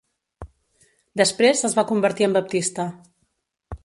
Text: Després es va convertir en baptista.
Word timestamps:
Després 1.21 1.61
es 1.69 1.75
va 1.81 1.85
convertir 1.93 2.27
en 2.31 2.37
baptista. 2.39 2.87